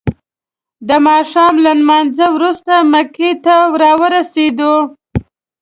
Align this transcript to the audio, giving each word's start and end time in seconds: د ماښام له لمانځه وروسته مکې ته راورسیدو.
د 0.87 0.89
ماښام 1.07 1.53
له 1.65 1.71
لمانځه 1.79 2.27
وروسته 2.35 2.73
مکې 2.91 3.29
ته 3.45 3.55
راورسیدو. 3.81 4.75